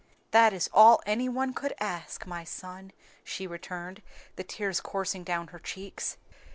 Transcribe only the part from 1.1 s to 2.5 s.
one could ask, my